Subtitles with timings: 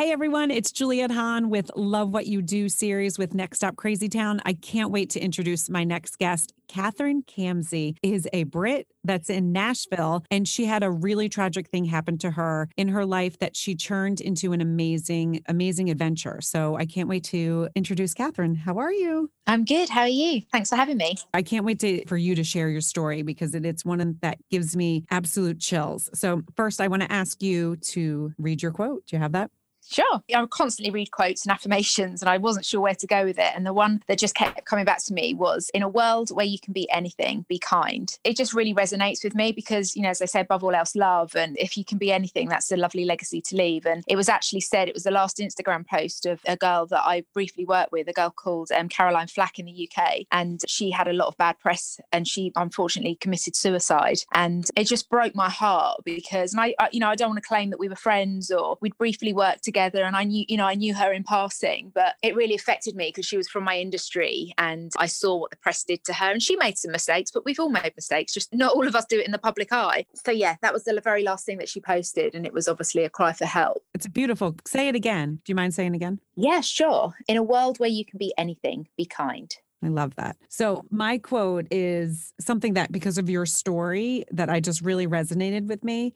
[0.00, 4.08] Hey everyone, it's Juliette Hahn with Love What You Do series with Next Stop Crazy
[4.08, 4.40] Town.
[4.46, 6.54] I can't wait to introduce my next guest.
[6.68, 11.84] Catherine Camsey is a Brit that's in Nashville, and she had a really tragic thing
[11.84, 16.40] happen to her in her life that she turned into an amazing, amazing adventure.
[16.40, 18.54] So I can't wait to introduce Catherine.
[18.54, 19.30] How are you?
[19.46, 19.90] I'm good.
[19.90, 20.40] How are you?
[20.50, 21.18] Thanks for having me.
[21.34, 24.38] I can't wait to, for you to share your story because it, it's one that
[24.50, 26.08] gives me absolute chills.
[26.14, 29.06] So, first, I want to ask you to read your quote.
[29.06, 29.50] Do you have that?
[29.90, 30.22] Sure.
[30.34, 33.38] I would constantly read quotes and affirmations, and I wasn't sure where to go with
[33.38, 33.52] it.
[33.56, 36.46] And the one that just kept coming back to me was In a world where
[36.46, 38.16] you can be anything, be kind.
[38.22, 40.94] It just really resonates with me because, you know, as I say, above all else,
[40.94, 41.34] love.
[41.34, 43.84] And if you can be anything, that's a lovely legacy to leave.
[43.84, 47.02] And it was actually said, it was the last Instagram post of a girl that
[47.04, 50.26] I briefly worked with, a girl called um, Caroline Flack in the UK.
[50.30, 54.18] And she had a lot of bad press and she unfortunately committed suicide.
[54.34, 57.42] And it just broke my heart because, and I, I you know, I don't want
[57.42, 60.44] to claim that we were friends or we'd briefly worked together together and I knew,
[60.48, 63.48] you know, I knew her in passing, but it really affected me because she was
[63.48, 66.30] from my industry and I saw what the press did to her.
[66.30, 69.06] And she made some mistakes, but we've all made mistakes, just not all of us
[69.06, 70.04] do it in the public eye.
[70.14, 72.34] So, yeah, that was the very last thing that she posted.
[72.34, 73.82] And it was obviously a cry for help.
[73.94, 74.56] It's beautiful.
[74.66, 75.40] Say it again.
[75.44, 76.20] Do you mind saying again?
[76.36, 77.14] Yeah, sure.
[77.26, 79.54] In a world where you can be anything, be kind.
[79.82, 80.36] I love that.
[80.50, 85.68] So, my quote is something that, because of your story, that I just really resonated
[85.68, 86.12] with me.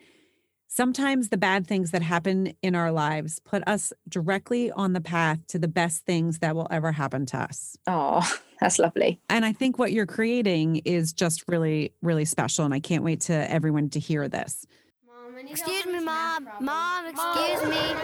[0.66, 5.38] Sometimes the bad things that happen in our lives put us directly on the path
[5.48, 7.76] to the best things that will ever happen to us.
[7.86, 8.28] Oh,
[8.60, 9.20] that's lovely.
[9.28, 12.64] And I think what you're creating is just really, really special.
[12.64, 14.66] And I can't wait to everyone to hear this.
[15.06, 16.48] Mom, excuse me, mom.
[16.60, 17.94] Mom, excuse me.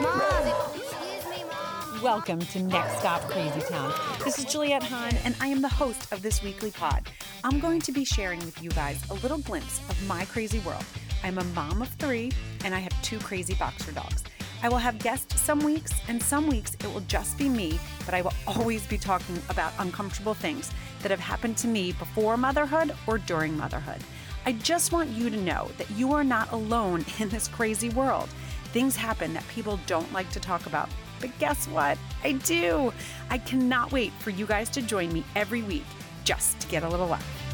[0.00, 2.02] Mom, excuse me, mom.
[2.02, 3.92] Welcome to Next Stop Crazy Town.
[4.24, 7.08] This is Juliette Hahn, and I am the host of this weekly pod.
[7.42, 10.84] I'm going to be sharing with you guys a little glimpse of my crazy world
[11.22, 12.32] I'm a mom of three,
[12.64, 14.24] and I have two crazy boxer dogs.
[14.62, 18.14] I will have guests some weeks, and some weeks it will just be me, but
[18.14, 20.70] I will always be talking about uncomfortable things
[21.02, 24.00] that have happened to me before motherhood or during motherhood.
[24.46, 28.28] I just want you to know that you are not alone in this crazy world.
[28.72, 30.88] Things happen that people don't like to talk about.
[31.20, 31.98] But guess what?
[32.24, 32.92] I do.
[33.30, 35.84] I cannot wait for you guys to join me every week
[36.24, 37.45] just to get a little laugh.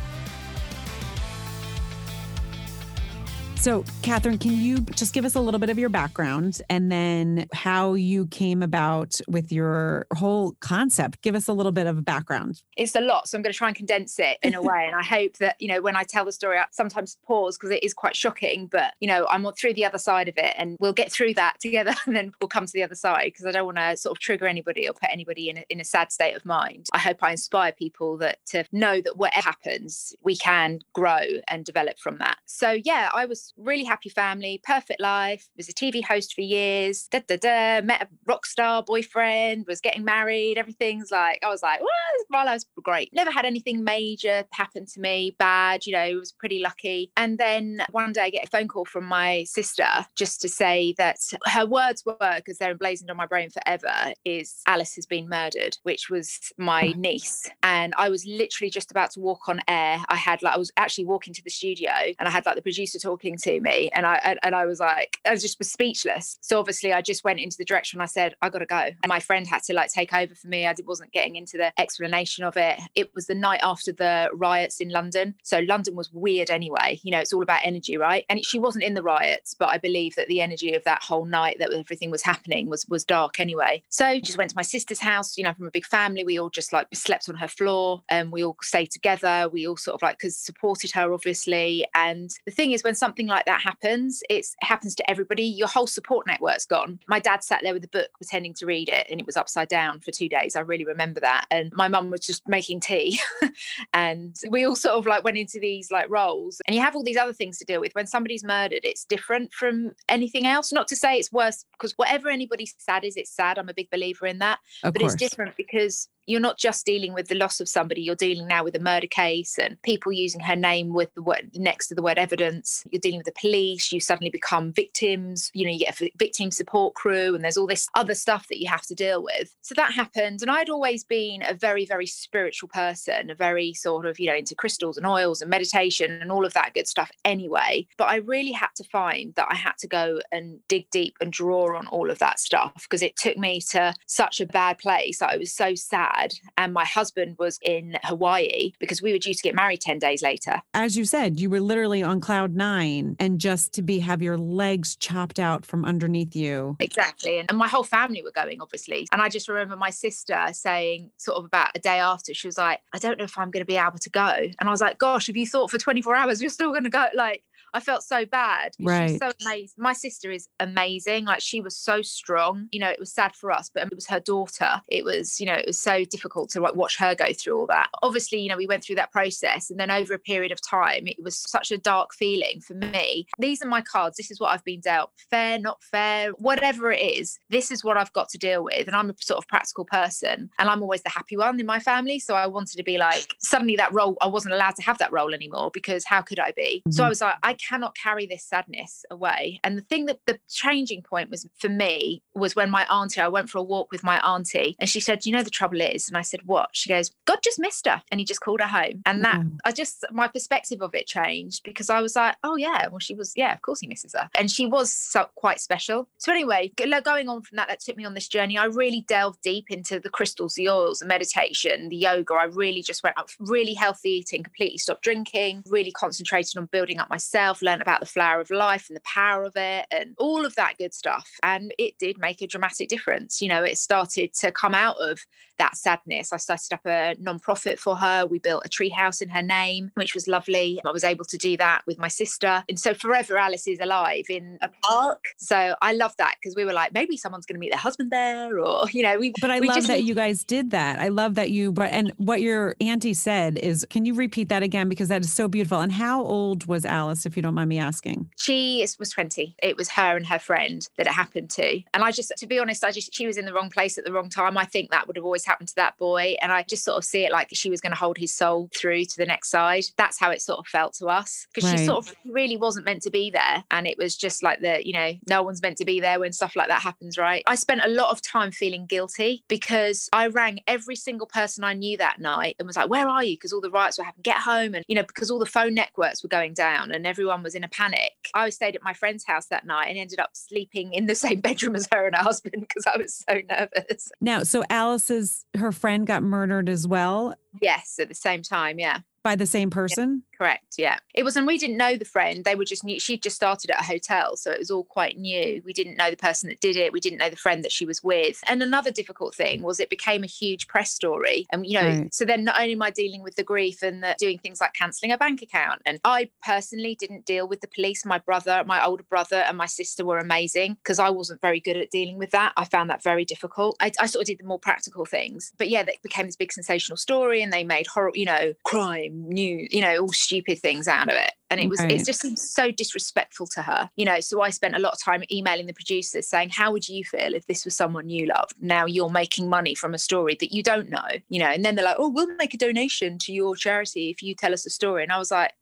[3.62, 7.46] So, Catherine, can you just give us a little bit of your background and then
[7.52, 11.22] how you came about with your whole concept?
[11.22, 12.60] Give us a little bit of background.
[12.76, 14.86] It's a lot, so I'm going to try and condense it in a way.
[14.88, 17.70] and I hope that, you know, when I tell the story, I sometimes pause because
[17.70, 20.76] it is quite shocking, but, you know, I'm through the other side of it and
[20.80, 23.52] we'll get through that together and then we'll come to the other side because I
[23.52, 26.10] don't want to sort of trigger anybody or put anybody in a, in a sad
[26.10, 26.88] state of mind.
[26.92, 31.64] I hope I inspire people that to know that whatever happens, we can grow and
[31.64, 32.38] develop from that.
[32.46, 37.08] So, yeah, I was really happy family, perfect life, was a TV host for years,
[37.10, 41.62] da, da, da, met a rock star boyfriend, was getting married, everything's like, I was
[41.62, 41.88] like, well,
[42.30, 43.10] my life's great.
[43.12, 47.10] Never had anything major happen to me, bad, you know, it was pretty lucky.
[47.16, 49.86] And then one day I get a phone call from my sister
[50.16, 54.60] just to say that her words were, because they're emblazoned on my brain forever, is
[54.66, 56.96] Alice has been murdered, which was my mm.
[56.96, 57.48] niece.
[57.62, 59.98] And I was literally just about to walk on air.
[60.08, 62.62] I had like, I was actually walking to the studio and I had like the
[62.62, 63.90] producer talking to me.
[63.94, 66.38] And I and, and I was like I was just speechless.
[66.40, 68.76] So obviously I just went into the direction I said I gotta go.
[68.76, 70.66] And my friend had to like take over for me.
[70.66, 72.80] I wasn't getting into the explanation of it.
[72.94, 75.34] It was the night after the riots in London.
[75.42, 77.00] So London was weird anyway.
[77.02, 78.24] You know it's all about energy right?
[78.28, 81.24] And she wasn't in the riots but I believe that the energy of that whole
[81.24, 83.82] night that everything was happening was was dark anyway.
[83.88, 86.24] So just went to my sister's house you know from a big family.
[86.24, 89.48] We all just like slept on her floor and we all stayed together.
[89.52, 91.86] We all sort of like because supported her obviously.
[91.94, 95.44] And the thing is when something like that happens, it's, it happens to everybody.
[95.44, 97.00] Your whole support network's gone.
[97.08, 99.68] My dad sat there with a book pretending to read it and it was upside
[99.68, 100.56] down for two days.
[100.56, 101.46] I really remember that.
[101.50, 103.20] And my mum was just making tea.
[103.94, 106.60] and we all sort of like went into these like roles.
[106.66, 107.94] And you have all these other things to deal with.
[107.94, 110.72] When somebody's murdered, it's different from anything else.
[110.72, 113.58] Not to say it's worse, because whatever anybody's sad is, it's sad.
[113.58, 114.58] I'm a big believer in that.
[114.82, 115.14] Of but course.
[115.14, 118.64] it's different because you're not just dealing with the loss of somebody you're dealing now
[118.64, 122.02] with a murder case and people using her name with the word next to the
[122.02, 122.84] word evidence.
[122.90, 126.50] You're dealing with the police you suddenly become victims you know you get a victim
[126.50, 129.54] support crew and there's all this other stuff that you have to deal with.
[129.62, 134.06] So that happened and i'd always been a very very spiritual person a very sort
[134.06, 137.10] of you know into crystals and oils and meditation and all of that good stuff
[137.24, 137.86] anyway.
[137.96, 141.32] But i really had to find that i had to go and dig deep and
[141.32, 145.22] draw on all of that stuff because it took me to such a bad place.
[145.22, 146.11] I was so sad
[146.56, 150.22] And my husband was in Hawaii because we were due to get married 10 days
[150.22, 150.60] later.
[150.74, 154.36] As you said, you were literally on cloud nine and just to be have your
[154.36, 156.76] legs chopped out from underneath you.
[156.80, 157.38] Exactly.
[157.38, 159.06] And, and my whole family were going, obviously.
[159.12, 162.58] And I just remember my sister saying, sort of about a day after, she was
[162.58, 164.34] like, I don't know if I'm going to be able to go.
[164.58, 166.90] And I was like, gosh, have you thought for 24 hours you're still going to
[166.90, 167.06] go?
[167.14, 167.42] Like,
[167.74, 168.72] I felt so bad.
[168.80, 169.18] Right.
[169.18, 169.74] So amazing.
[169.78, 171.24] My sister is amazing.
[171.24, 172.68] Like she was so strong.
[172.72, 174.82] You know, it was sad for us, but it was her daughter.
[174.88, 177.66] It was, you know, it was so difficult to like, watch her go through all
[177.68, 177.88] that.
[178.02, 181.06] Obviously, you know, we went through that process and then over a period of time,
[181.06, 183.26] it was such a dark feeling for me.
[183.38, 184.16] These are my cards.
[184.16, 185.10] This is what I've been dealt.
[185.30, 188.86] Fair, not fair, whatever it is, this is what I've got to deal with.
[188.86, 191.78] And I'm a sort of practical person and I'm always the happy one in my
[191.78, 192.18] family.
[192.18, 195.12] So I wanted to be like, suddenly that role, I wasn't allowed to have that
[195.12, 196.82] role anymore because how could I be?
[196.86, 196.92] Mm-hmm.
[196.92, 199.60] So I was like, I cannot carry this sadness away.
[199.64, 203.28] And the thing that the changing point was for me was when my auntie, I
[203.28, 206.08] went for a walk with my auntie and she said, You know, the trouble is.
[206.08, 206.70] And I said, What?
[206.72, 208.02] She goes, God just missed her.
[208.10, 209.02] And he just called her home.
[209.06, 209.56] And that, mm.
[209.64, 212.88] I just, my perspective of it changed because I was like, Oh, yeah.
[212.88, 214.28] Well, she was, yeah, of course he misses her.
[214.34, 216.08] And she was so, quite special.
[216.18, 216.72] So, anyway,
[217.04, 218.56] going on from that, that took me on this journey.
[218.56, 222.34] I really delved deep into the crystals, the oils, the meditation, the yoga.
[222.34, 226.98] I really just went up really healthy eating, completely stopped drinking, really concentrated on building
[226.98, 230.14] up myself, learned about about the flower of life and the power of it and
[230.18, 231.30] all of that good stuff.
[231.42, 233.42] And it did make a dramatic difference.
[233.42, 235.20] You know, it started to come out of
[235.58, 236.32] that sadness.
[236.32, 238.26] I started up a non-profit for her.
[238.26, 240.80] We built a treehouse in her name, which was lovely.
[240.84, 242.64] I was able to do that with my sister.
[242.68, 245.24] And so forever Alice is alive in a park.
[245.36, 248.10] So I love that because we were like, maybe someone's going to meet their husband
[248.10, 250.98] there or, you know, we But I we love that you guys did that.
[250.98, 254.62] I love that you but and what your auntie said is can you repeat that
[254.62, 255.80] again because that is so beautiful.
[255.80, 258.30] And how old was Alice if you don't mind me asking?
[258.36, 259.56] She was 20.
[259.62, 261.80] It was her and her friend that it happened to.
[261.94, 264.04] And I just, to be honest, I just, she was in the wrong place at
[264.04, 264.56] the wrong time.
[264.56, 266.36] I think that would have always happened to that boy.
[266.40, 268.68] And I just sort of see it like she was going to hold his soul
[268.74, 269.84] through to the next side.
[269.96, 271.78] That's how it sort of felt to us because right.
[271.78, 273.64] she sort of really wasn't meant to be there.
[273.70, 276.32] And it was just like the, you know, no one's meant to be there when
[276.32, 277.42] stuff like that happens, right?
[277.46, 281.74] I spent a lot of time feeling guilty because I rang every single person I
[281.74, 283.36] knew that night and was like, where are you?
[283.36, 284.22] Because all the riots were happening.
[284.22, 284.74] Get home.
[284.74, 287.62] And, you know, because all the phone networks were going down and everyone was in
[287.62, 288.12] a panic.
[288.34, 291.40] I stayed at my friend's house that night and ended up sleeping in the same
[291.40, 294.10] bedroom as her and her husband because I was so nervous.
[294.20, 297.34] Now, so Alice's, her friend got murdered as well.
[297.60, 298.80] Yes, at the same time.
[298.80, 299.00] Yeah.
[299.22, 300.24] By the same person?
[300.42, 300.74] Correct.
[300.76, 300.98] Yeah.
[301.14, 302.44] It was, and we didn't know the friend.
[302.44, 302.98] They were just new.
[302.98, 304.36] She just started at a hotel.
[304.36, 305.62] So it was all quite new.
[305.64, 306.92] We didn't know the person that did it.
[306.92, 308.40] We didn't know the friend that she was with.
[308.48, 311.46] And another difficult thing was it became a huge press story.
[311.52, 312.14] And, you know, right.
[312.14, 314.72] so then not only am I dealing with the grief and the, doing things like
[314.72, 315.80] cancelling a bank account.
[315.86, 318.04] And I personally didn't deal with the police.
[318.04, 321.76] My brother, my older brother, and my sister were amazing because I wasn't very good
[321.76, 322.52] at dealing with that.
[322.56, 323.76] I found that very difficult.
[323.80, 325.52] I, I sort of did the more practical things.
[325.56, 329.28] But yeah, that became this big sensational story and they made horror, you know, crime,
[329.28, 331.32] news, you know, all stupid things out of it.
[331.50, 331.92] And it was right.
[331.92, 334.20] it just seemed so disrespectful to her you know?
[334.20, 337.34] So i spent a lot of time emailing the producers saying how would you feel
[337.34, 338.54] if this was someone you loved?
[338.60, 341.50] Now you're making money from a story that you don't know you know?
[341.50, 344.54] And then they're like oh we'll make a donation to your charity if you tell
[344.54, 345.02] us a story.
[345.02, 345.52] And i was like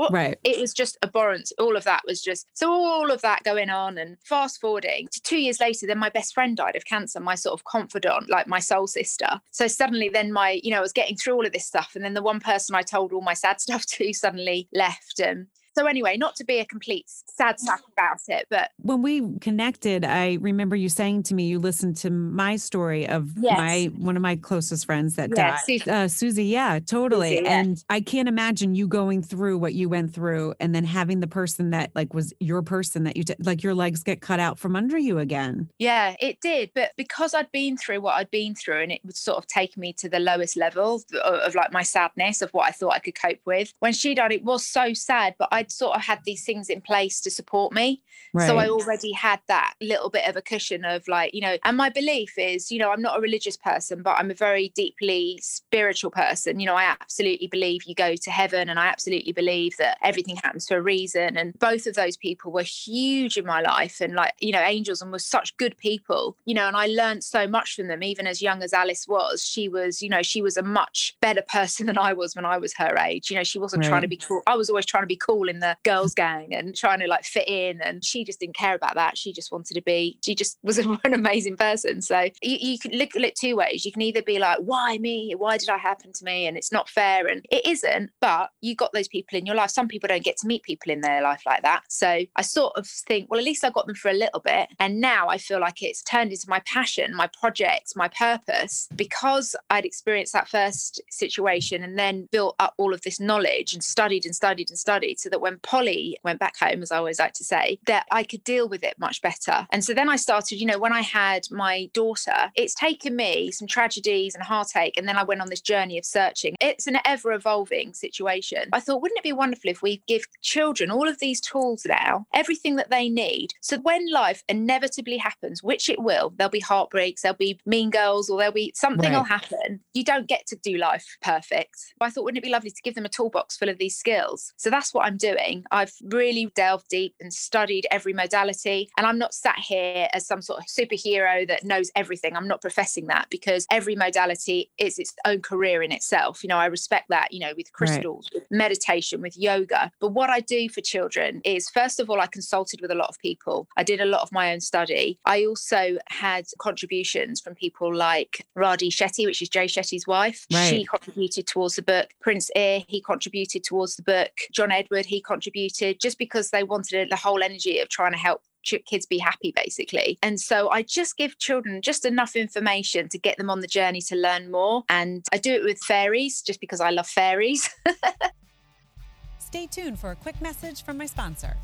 [0.00, 0.14] what?
[0.14, 0.38] Right.
[0.44, 1.52] It was just abhorrent.
[1.58, 3.98] All of that was just so all of that going on.
[3.98, 7.34] And fast forwarding to two years later, then my best friend died of cancer, my
[7.34, 9.28] sort of confidant, like my soul sister.
[9.50, 11.92] So suddenly, then my, you know, I was getting through all of this stuff.
[11.94, 15.20] And then the one person I told all my sad stuff to suddenly left.
[15.20, 19.38] And so anyway, not to be a complete sad sack about it, but when we
[19.38, 23.56] connected, I remember you saying to me you listened to my story of yes.
[23.56, 25.58] my one of my closest friends that died.
[25.64, 25.90] Susie.
[25.90, 27.36] Uh, Susie, yeah, totally.
[27.36, 27.60] Susie, yeah.
[27.60, 31.26] And I can't imagine you going through what you went through and then having the
[31.26, 34.58] person that like was your person that you t- like your legs get cut out
[34.58, 35.68] from under you again.
[35.78, 36.70] Yeah, it did.
[36.74, 39.76] But because I'd been through what I'd been through and it would sort of take
[39.76, 42.98] me to the lowest level of, of like my sadness of what I thought I
[42.98, 43.72] could cope with.
[43.78, 46.80] When she died, it was so sad, but I'd sort of had these things in
[46.80, 48.02] place to support me.
[48.32, 48.46] Right.
[48.46, 51.76] So I already had that little bit of a cushion of like, you know, and
[51.76, 55.38] my belief is, you know, I'm not a religious person, but I'm a very deeply
[55.42, 56.58] spiritual person.
[56.58, 60.36] You know, I absolutely believe you go to heaven and I absolutely believe that everything
[60.36, 61.36] happens for a reason.
[61.36, 65.02] And both of those people were huge in my life and like, you know, angels
[65.02, 68.26] and were such good people, you know, and I learned so much from them, even
[68.26, 69.44] as young as Alice was.
[69.44, 72.58] She was, you know, she was a much better person than I was when I
[72.58, 73.30] was her age.
[73.30, 73.88] You know, she wasn't right.
[73.88, 74.42] trying to be cool.
[74.46, 77.24] I was always trying to be cool in the girls' gang and trying to like
[77.24, 77.80] fit in.
[77.82, 79.18] And she just didn't care about that.
[79.18, 82.00] She just wanted to be, she just was an amazing person.
[82.00, 83.84] So you, you can look at it two ways.
[83.84, 85.34] You can either be like, why me?
[85.36, 86.46] Why did I happen to me?
[86.46, 87.26] And it's not fair.
[87.26, 89.70] And it isn't, but you got those people in your life.
[89.70, 91.82] Some people don't get to meet people in their life like that.
[91.88, 94.68] So I sort of think, well, at least I got them for a little bit.
[94.78, 99.56] And now I feel like it's turned into my passion, my project, my purpose, because
[99.68, 104.24] I'd experienced that first situation and then built up all of this knowledge and studied
[104.24, 107.34] and studied and studied so that when Polly went back home, as I always like
[107.34, 109.66] to say, that I could deal with it much better.
[109.70, 113.50] And so then I started, you know, when I had my daughter, it's taken me
[113.50, 114.94] some tragedies and heartache.
[114.96, 116.56] And then I went on this journey of searching.
[116.60, 118.68] It's an ever evolving situation.
[118.72, 122.26] I thought, wouldn't it be wonderful if we give children all of these tools now,
[122.34, 123.52] everything that they need?
[123.60, 128.28] So when life inevitably happens, which it will, there'll be heartbreaks, there'll be mean girls,
[128.30, 129.16] or there'll be something Right.
[129.16, 129.80] will happen.
[129.94, 131.76] You don't get to do life perfect.
[132.00, 134.52] I thought, wouldn't it be lovely to give them a toolbox full of these skills?
[134.56, 135.29] So that's what I'm doing.
[135.70, 138.88] I've really delved deep and studied every modality.
[138.96, 142.36] And I'm not sat here as some sort of superhero that knows everything.
[142.36, 146.42] I'm not professing that because every modality is its own career in itself.
[146.42, 147.72] You know, I respect that, you know, with Right.
[147.72, 149.90] crystals, with meditation, with yoga.
[150.00, 153.08] But what I do for children is, first of all, I consulted with a lot
[153.08, 153.68] of people.
[153.76, 155.18] I did a lot of my own study.
[155.24, 160.46] I also had contributions from people like Radhi Shetty, which is Jay Shetty's wife.
[160.52, 160.68] Right.
[160.68, 162.10] She contributed towards the book.
[162.20, 164.32] Prince Ea, he contributed towards the book.
[164.52, 168.42] John Edward, he contributed just because they wanted the whole energy of trying to help
[168.86, 170.18] kids be happy basically.
[170.22, 174.00] And so i just give children just enough information to get them on the journey
[174.02, 174.82] to learn more.
[174.88, 177.70] And i do it with fairies just because i love fairies.
[179.38, 181.56] Stay tuned for a quick message from my sponsor.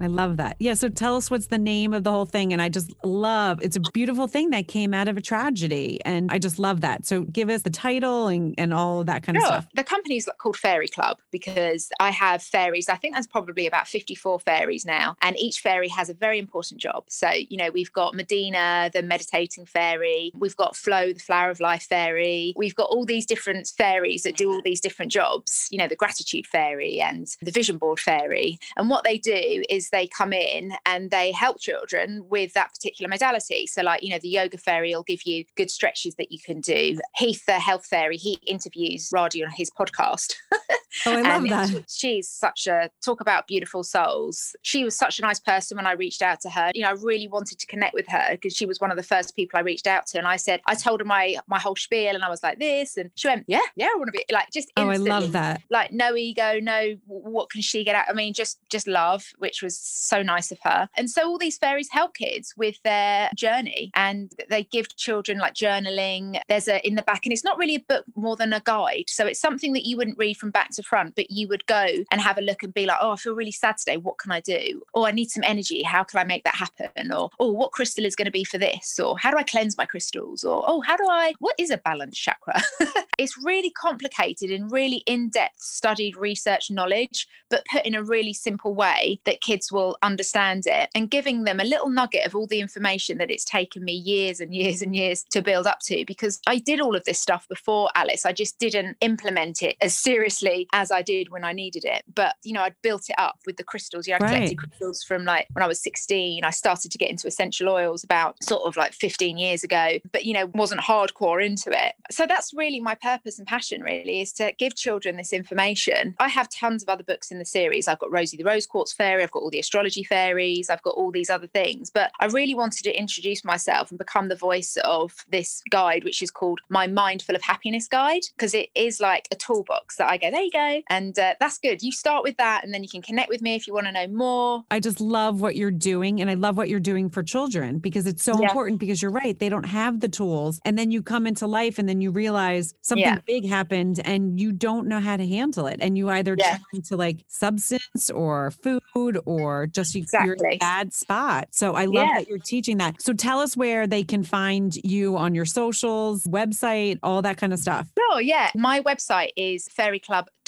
[0.00, 0.56] I love that.
[0.58, 0.74] Yeah.
[0.74, 2.52] So tell us what's the name of the whole thing.
[2.52, 6.00] And I just love it's a beautiful thing that came out of a tragedy.
[6.04, 7.06] And I just love that.
[7.06, 9.66] So give us the title and, and all that kind of stuff.
[9.74, 12.88] The company's called Fairy Club because I have fairies.
[12.88, 16.80] I think there's probably about 54 fairies now, and each fairy has a very important
[16.80, 17.04] job.
[17.08, 21.60] So, you know, we've got Medina, the meditating fairy, we've got Flo, the flower of
[21.60, 25.78] life fairy, we've got all these different fairies that do all these different jobs, you
[25.78, 28.58] know, the gratitude fairy and the vision board fairy.
[28.76, 33.08] And what they do is they come in and they help children with that particular
[33.08, 33.66] modality.
[33.66, 36.60] So, like, you know, the yoga fairy will give you good stretches that you can
[36.60, 36.98] do.
[37.16, 40.34] Heath, the health fairy, he interviews Radhi on his podcast.
[41.06, 41.68] Oh, I love and that.
[41.68, 44.54] she- she's such a talk about beautiful souls.
[44.62, 46.70] She was such a nice person when I reached out to her.
[46.74, 49.02] You know, I really wanted to connect with her because she was one of the
[49.02, 50.18] first people I reached out to.
[50.18, 52.96] And I said, I told her my my whole spiel, and I was like this,
[52.96, 54.70] and she went, Yeah, yeah, I want to be like just.
[54.76, 55.62] Oh, I love that.
[55.70, 58.06] Like no ego, no what can she get out?
[58.08, 60.88] I mean, just just love, which was so nice of her.
[60.96, 65.54] And so all these fairies help kids with their journey, and they give children like
[65.54, 66.40] journaling.
[66.48, 69.04] There's a in the back, and it's not really a book more than a guide.
[69.08, 71.86] So it's something that you wouldn't read from back to front, but you would go
[72.10, 73.96] and have a look and be like, oh, I feel really sad today.
[73.96, 74.82] What can I do?
[74.94, 75.82] Or I need some energy.
[75.82, 77.12] How can I make that happen?
[77.12, 78.98] Or oh, what crystal is going to be for this?
[78.98, 80.44] Or how do I cleanse my crystals?
[80.44, 81.34] Or oh, how do I?
[81.38, 82.60] What is a balanced chakra?
[83.18, 88.74] it's really complicated and really in-depth studied research knowledge but put in a really simple
[88.74, 92.60] way that kids will understand it and giving them a little nugget of all the
[92.60, 96.40] information that it's taken me years and years and years to build up to because
[96.46, 98.24] I did all of this stuff before Alice.
[98.24, 102.02] I just didn't implement it as seriously as I did when I needed it.
[102.14, 104.06] But, you know, I'd built it up with the crystals.
[104.06, 104.34] You know, I Right.
[104.34, 106.44] collected crystals from like when I was 16.
[106.44, 110.24] I started to get into essential oils about sort of like 15 years ago, but,
[110.24, 111.94] you know, wasn't hardcore into it.
[112.10, 116.14] So that's really my purpose and passion, really, is to give children this information.
[116.18, 117.88] I have tons of other books in the series.
[117.88, 120.94] I've got Rosie the Rose Quartz Fairy, I've got all the astrology fairies, I've got
[120.94, 121.90] all these other things.
[121.90, 126.22] But I really wanted to introduce myself and become the voice of this guide, which
[126.22, 130.16] is called My Mindful of Happiness Guide, because it is like a toolbox that I
[130.16, 130.59] go, there you go.
[130.88, 131.82] And uh, that's good.
[131.82, 133.92] You start with that, and then you can connect with me if you want to
[133.92, 134.62] know more.
[134.70, 136.20] I just love what you're doing.
[136.20, 138.48] And I love what you're doing for children because it's so Yeah.
[138.48, 139.38] important because you're right.
[139.38, 140.60] They don't have the tools.
[140.64, 143.18] And then you come into life and then you realize something Yeah.
[143.26, 145.78] big happened and you don't know how to handle it.
[145.80, 146.58] And you either Yeah.
[146.72, 151.48] turn to like substance or food or just you, you're in a bad spot.
[151.52, 152.18] So I love Yeah.
[152.18, 153.00] that you're teaching that.
[153.02, 157.52] So tell us where they can find you on your socials, website, all that kind
[157.52, 157.88] of stuff.
[157.98, 158.50] Sure, yeah.
[158.54, 159.68] My website is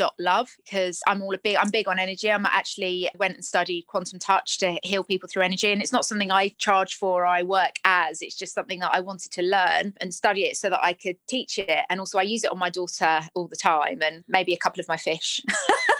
[0.03, 2.31] fairyclub.love because I'm all a big I'm big on energy.
[2.31, 5.73] I'm actually went and studied quantum touch to heal people through energy.
[5.73, 8.23] And it's not something I charge for or I work as.
[8.23, 11.17] It's just something that I wanted to learn and study it so that I could
[11.29, 11.85] teach it.
[11.89, 14.81] And also I use it on my daughter all the time and maybe a couple
[14.81, 15.41] of my fish.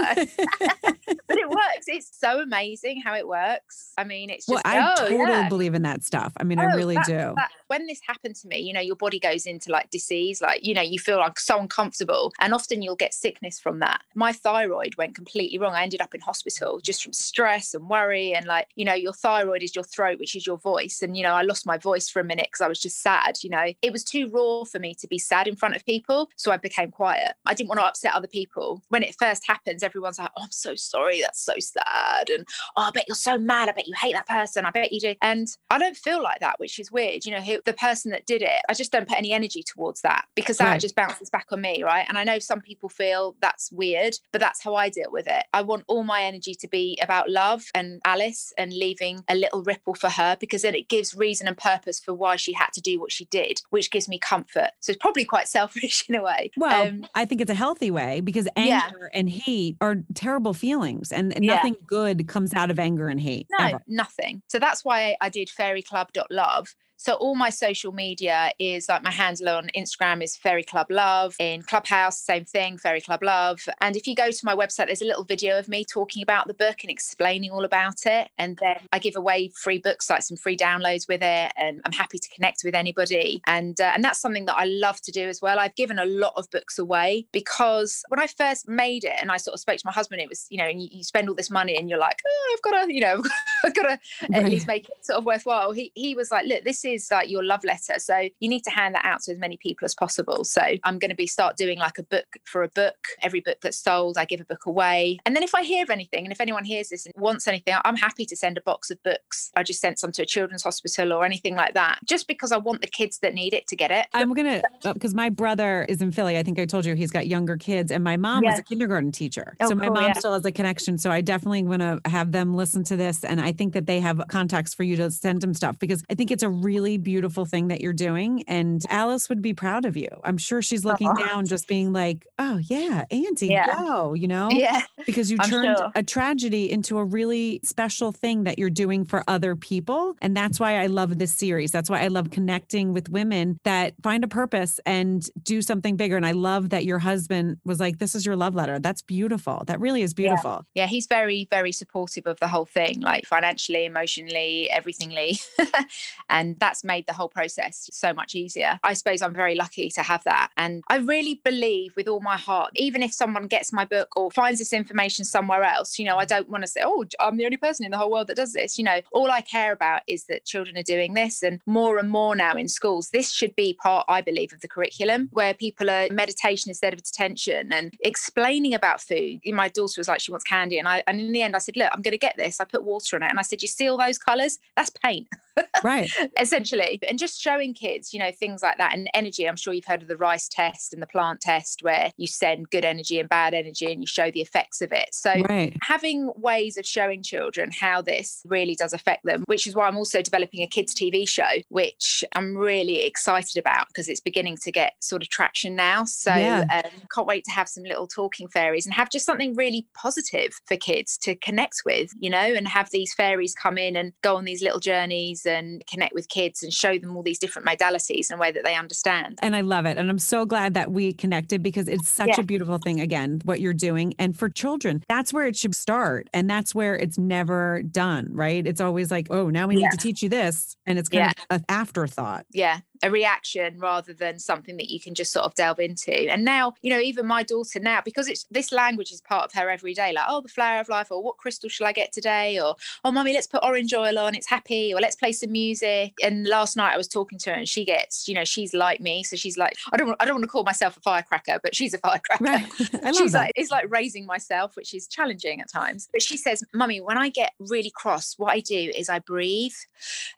[1.28, 1.86] but it works.
[1.86, 3.92] It's so amazing how it works.
[3.98, 5.48] I mean, it's just well, I oh, totally yeah.
[5.48, 6.32] believe in that stuff.
[6.38, 7.32] I mean, I Oh, really that- do.
[7.36, 10.66] that- when this happened to me, you know, your body goes into like disease, like,
[10.66, 12.32] you know, you feel like so uncomfortable.
[12.40, 14.02] And often you'll get sickness from that.
[14.16, 15.74] My thyroid went completely wrong.
[15.74, 18.34] I ended up in hospital just from stress and worry.
[18.34, 21.00] And like, you know, your thyroid is your throat, which is your voice.
[21.00, 23.38] And, you know, I lost my voice for a minute because I was just sad.
[23.42, 26.28] You know, it was too raw for me to be sad in front of people.
[26.34, 27.34] So I became quiet.
[27.46, 28.82] I didn't want to upset other people.
[28.88, 31.20] When it first happens, everyone's like, oh, I'm so sorry.
[31.20, 32.30] That's so sad.
[32.30, 33.68] And oh, I bet you're so mad.
[33.68, 34.64] I bet you hate that person.
[34.64, 35.14] I bet you do.
[35.20, 37.24] And I don't feel like that, which is weird.
[37.26, 40.02] You know, who, the person that did it, I just don't put any energy towards
[40.02, 40.80] that because that Right.
[40.80, 41.82] just bounces back on me.
[41.82, 42.06] Right.
[42.08, 45.44] And I know some people feel that's weird, but that's how I deal with it.
[45.52, 49.62] I want all my energy to be about love and Alice and leaving a little
[49.64, 52.80] ripple for her because then it gives reason and purpose for why she had to
[52.80, 54.70] do what she did, which gives me comfort.
[54.80, 56.50] So it's probably quite selfish in a way.
[56.56, 58.82] Well, Um, I think it's a healthy way because Yeah.
[58.86, 61.54] anger and hate are terrible feelings, and Yeah.
[61.56, 63.46] nothing good comes out of anger and hate.
[63.58, 63.80] No, ever.
[63.86, 64.42] nothing.
[64.48, 66.74] So that's why I did fairyclub.love.
[67.00, 71.34] So all my social media is like my handle on Instagram is Fairy Club Love.
[71.38, 73.66] In Clubhouse, same thing, Fairy Club Love.
[73.80, 76.46] And if you go to my website, there's a little video of me talking about
[76.46, 78.28] the book and explaining all about it.
[78.36, 81.52] And then I give away free books, like some free downloads with it.
[81.56, 83.40] And I'm happy to connect with anybody.
[83.46, 85.58] And uh, and that's something that I love to do as well.
[85.58, 89.38] I've given a lot of books away because when I first made it and I
[89.38, 91.34] sort of spoke to my husband, it was you know, and you, you spend all
[91.34, 93.22] this money and you're like, oh, I've got to, you know,
[93.64, 93.98] I've got to
[94.34, 95.72] at least make it sort of worthwhile.
[95.72, 98.70] He he was like, look, this is like your love letter, so you need to
[98.70, 100.44] hand that out to as many people as possible.
[100.44, 102.96] So I'm going to be start doing like a book for a book.
[103.22, 105.18] Every book that's sold, I give a book away.
[105.26, 107.74] And then if I hear of anything, and if anyone hears this and wants anything,
[107.84, 109.50] I'm happy to send a box of books.
[109.56, 112.56] I just sent some to a children's hospital or anything like that, just because I
[112.56, 114.06] want the kids that need it to get it.
[114.12, 116.38] I'm gonna uh, because my brother is in Philly.
[116.38, 119.12] I think I told you he's got younger kids, and my mom was a kindergarten
[119.12, 119.56] teacher.
[119.60, 120.12] Oh, so my cool, mom yeah.
[120.14, 120.98] still has a connection.
[120.98, 124.00] So I definitely want to have them listen to this, and I think that they
[124.00, 127.44] have contacts for you to send them stuff because I think it's a really beautiful
[127.44, 130.08] thing that you're doing, and Alice would be proud of you.
[130.24, 131.14] I'm sure she's looking Aw.
[131.26, 133.66] down, just being like, "Oh yeah, Auntie, Yeah.
[133.78, 134.48] go," you know?
[134.50, 134.82] Yeah.
[135.06, 135.92] because you I'm turned sure.
[135.94, 140.14] a tragedy into a really special thing that you're doing for other people.
[140.22, 141.70] And that's why I love this series.
[141.70, 146.16] That's why I love connecting with women that find a purpose and do something bigger.
[146.16, 148.78] And I love that your husband was like, This is your love letter.
[148.78, 149.62] That's beautiful.
[149.66, 150.64] That really is beautiful.
[150.74, 155.38] yeah he's very very supportive of the whole thing like financially emotionally everythingly
[156.30, 158.78] and that's made the whole process so much easier.
[158.84, 160.50] I suppose i'm very lucky to have that.
[160.56, 164.30] And i really believe with all my heart even if someone gets my book or
[164.30, 167.44] finds this information somewhere else you know i don't want to say oh i'm the
[167.44, 168.78] only person in the whole world that does this.
[168.78, 172.10] You know all i care about is that children are doing this and more and
[172.10, 175.90] more now in schools this should be part i believe of the curriculum where people
[175.90, 179.40] are meditation instead of detention and explaining about food.
[179.46, 180.78] My daughter was like she wants candy.
[180.78, 182.60] And i and in the end i said look i'm going to get this.
[182.60, 185.28] I put water on it and i said you see all those colors that's paint
[185.82, 186.10] Right.
[186.38, 189.84] essentially and just showing kids you know things like that and energy i'm sure you've
[189.86, 193.28] heard of the rice test and the plant test where you send good energy and
[193.28, 195.76] bad energy and you show the effects of it so Right.
[195.82, 199.96] having ways of showing children how this really does affect them, which is why I'm
[199.96, 204.72] also developing a kids' TV show, which I'm really excited about because it's beginning to
[204.72, 206.04] get sort of traction now.
[206.04, 206.64] So Yeah.
[206.72, 210.52] um, can't wait to have some little talking fairies and have just something really positive
[210.66, 214.36] for kids to connect with, you know, and have these fairies come in and go
[214.36, 218.30] on these little journeys and connect with kids and show them all these different modalities
[218.30, 219.38] in a way that they understand.
[219.42, 219.96] And I love it.
[219.98, 222.40] And I'm so glad that we connected because it's such Yeah.
[222.40, 224.14] a beautiful thing, again, what you're doing.
[224.18, 226.28] And for children, that's where it should start.
[226.32, 228.66] And that's where it's never done, right?
[228.66, 229.90] It's always like, oh, now we need Yeah.
[229.90, 230.76] to teach you this.
[230.86, 232.46] And it's kind of an afterthought.
[232.52, 236.12] yeah a reaction rather than something that you can just sort of delve into.
[236.30, 239.52] And now you know even my daughter now because it's this language is part of
[239.52, 242.12] her every day like oh the flower of life or what crystal shall i get
[242.12, 242.60] today?
[242.60, 246.14] or oh mummy let's put orange oil on it's happy or let's play some music.
[246.22, 249.00] And last night i was talking to her and she gets you know she's like
[249.00, 251.58] me so she's like i don't want- i don't want to call myself a firecracker
[251.62, 252.44] but she's a firecracker.
[252.44, 252.66] Right.
[253.02, 253.38] I love she's that.
[253.38, 256.08] like it's like raising myself which is challenging at times.
[256.12, 259.72] But she says mummy when i get really cross what i do is i breathe.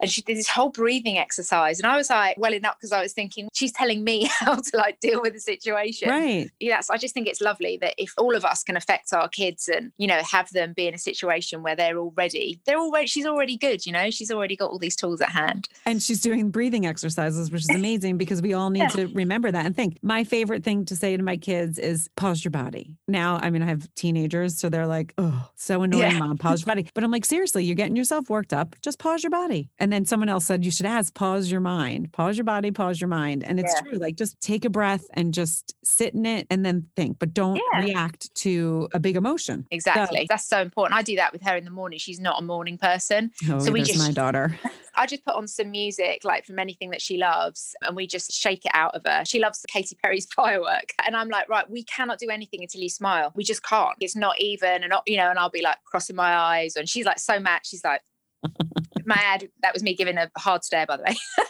[0.01, 2.93] And she did this whole breathing exercise and i was like well welling up because
[2.93, 6.09] I was thinking she's telling me how to like deal with the situation.
[6.09, 6.51] Right.
[6.61, 9.69] Yes, I just think it's lovely that if all of us can affect our kids
[9.69, 13.27] and you know have them be in a situation where they're already they're already she's
[13.27, 13.85] already good.
[13.87, 15.69] You know, she's already got all these tools at hand.
[15.87, 18.89] And she's doing breathing exercises, which is amazing because we all need Yeah.
[18.89, 19.99] to remember that and think.
[20.03, 22.97] My favorite thing to say to my kids is pause your body.
[23.09, 26.19] Now, I mean, I have teenagers, so they're like, oh, so annoying, Yeah.
[26.19, 26.89] mom, pause your body.
[26.95, 28.77] But I'm like, seriously, you're getting yourself worked up.
[28.83, 29.71] Just pause your body.
[29.79, 33.01] And then someone else said, you should ask, pause your mind, pause your body, pause
[33.01, 33.45] your mind.
[33.45, 33.91] And it's Yeah.
[33.91, 33.99] true.
[33.99, 37.57] Like, just take a breath and just sit in it and then think, but don't
[37.73, 37.81] Yeah.
[37.83, 39.67] react to a big emotion.
[39.71, 40.27] Exactly.
[40.29, 40.99] That's so important.
[40.99, 41.99] I do that with her in the morning.
[41.99, 43.31] She's not a morning person.
[43.51, 44.59] Oh, So we just- my daughter.
[44.95, 48.31] I just put on some music, like from anything that she loves, and we just
[48.31, 49.25] shake it out of her.
[49.25, 50.93] She loves Katy Perry's firework.
[51.07, 53.33] And I'm like, right, we cannot do anything until you smile.
[53.35, 53.97] We just can't.
[54.01, 54.83] It's not even.
[54.85, 56.77] And, you know, and I'll be like crossing my eyes.
[56.77, 57.63] And she's like so mad.
[57.65, 58.03] She's like,
[59.07, 59.49] mad.
[59.63, 61.17] That was me giving a hard stare, by the way.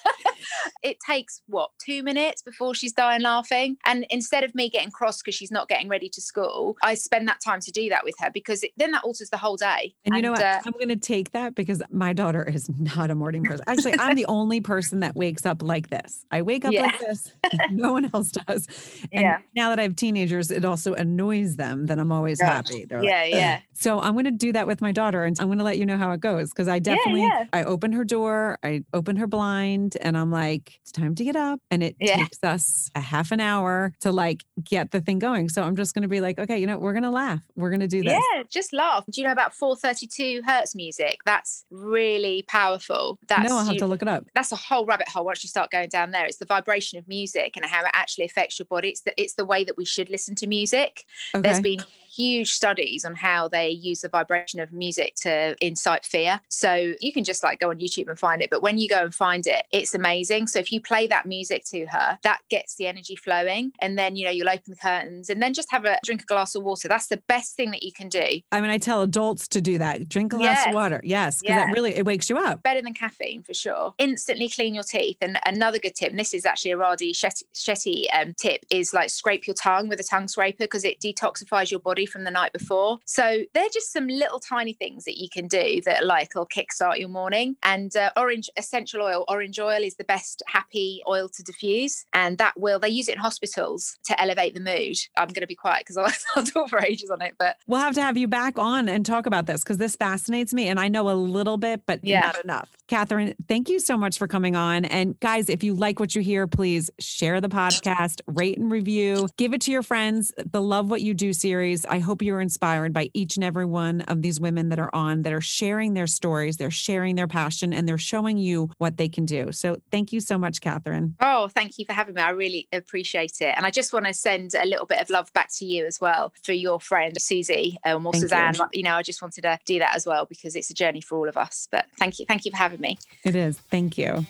[0.83, 5.21] it takes what two minutes before she's dying laughing and instead of me getting cross
[5.23, 8.15] because she's not getting ready to school i spend that time to do that with
[8.19, 10.43] her because it, then that alters the whole day And you know what?
[10.43, 13.65] uh, I'm going to take that because my daughter is not a morning person.
[13.67, 16.25] Actually, I'm the only person that wakes up like this.
[16.31, 16.83] I wake up Yeah.
[16.83, 17.33] like this.
[17.71, 18.67] No one else does.
[19.13, 19.39] And Yeah.
[19.55, 22.47] now that I have teenagers, it also annoys them that I'm always Yeah.
[22.47, 22.85] happy.
[22.87, 25.47] They're like, yeah yeah So I'm going to do that with my daughter and I'm
[25.47, 27.42] going to let you know how it goes because I definitely yeah.
[27.53, 31.37] I open her door, I open her blind and I'm like it's time to get
[31.37, 32.17] up and it Yeah.
[32.17, 35.49] takes us a half an hour to like get the thing going.
[35.49, 37.41] So I'm just going to be like, okay, you know, we're going to laugh.
[37.57, 38.13] We're going to do this.
[38.35, 39.05] Yeah, just laugh.
[39.11, 41.19] Do you know about 432 hertz music?
[41.25, 43.19] That's really powerful.
[43.29, 44.25] That's no, I'll have you- to look it up.
[44.35, 46.27] that's a whole rabbit hole once you start going down there.
[46.27, 48.89] It's the vibration of music and how it actually affects your body.
[48.91, 51.05] It's the it's the way that we should listen to music.
[51.35, 51.43] Okay.
[51.43, 51.81] There's been
[52.15, 56.41] huge studies on how they use the vibration of music to incite fear.
[56.49, 58.51] So you can just like go on YouTube and find it.
[58.51, 60.47] But when you go and find it, it's amazing.
[60.49, 63.73] So if you play that music to her, that gets the energy flowing.
[63.81, 66.27] And then, you know, you'll open the curtains and then just have a drink a
[66.27, 66.89] glass of water.
[66.89, 68.41] That's the best thing that you can do.
[68.51, 70.09] I mean, I tell adults to do that.
[70.09, 71.01] Drink a glass of water.
[71.05, 71.71] Yes, because Yeah.
[71.71, 72.63] it really it wakes you up.
[72.63, 73.95] better than caffeine for sure.
[73.99, 75.17] Instantly clean your teeth.
[75.21, 78.93] And another good tip, and this is actually a Radhi Shetty, Shetty um, tip, is
[78.93, 82.31] like scrape your tongue with a tongue scraper because it detoxifies your body from the
[82.31, 82.99] night before.
[83.07, 86.99] So they're just some little tiny things that you can do that like will kickstart
[86.99, 87.57] your morning.
[87.63, 92.39] And uh, orange essential oil, orange oil is the best happy oil to diffuse, and
[92.39, 94.97] that will they use it in hospitals to elevate the mood.
[95.17, 97.81] I'm going to be quiet because I'll, I'll talk for ages on it, but We'll
[97.81, 100.69] have to have you back on and talk about this because this fascinates me.
[100.69, 102.21] And I know a little bit, but Yeah.
[102.21, 102.69] not enough.
[102.89, 104.85] Catherine, thank you so much for coming on.
[104.85, 109.29] And guys, if you like what you hear, please share the podcast, rate and review,
[109.39, 110.33] give it to your friends.
[110.37, 111.87] The Love What You Do series.
[111.93, 115.23] I hope you're inspired by each and every one of these women that are on
[115.25, 119.11] that are sharing their stories, they're sharing their passion, and they're showing you what they
[119.11, 119.53] can do.
[119.53, 121.17] So thank you so much, Catherine.
[121.21, 122.23] Oh, thank you for having me.
[122.23, 123.53] I really appreciate it.
[123.59, 126.01] And I just want to send a little bit of love back to you as
[126.01, 128.29] well for your friend Susie um, or Thank you.
[128.29, 128.55] Suzanne.
[128.73, 128.85] You.
[128.85, 131.29] know, I just wanted to do that as well because it's a journey for all
[131.29, 131.69] of us.
[131.71, 132.25] But thank you.
[132.25, 132.97] Thank you for having me.
[133.23, 133.59] It is.
[133.71, 134.25] Thank you.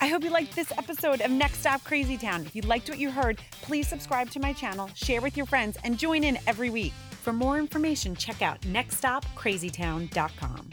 [0.00, 2.46] I hope you liked this episode of Next Stop Crazy Town.
[2.46, 5.76] If you liked what you heard, please subscribe to my channel, share with your friends,
[5.82, 6.92] and join in every week.
[7.10, 10.70] For more information, check out nextstopcrazytown.com.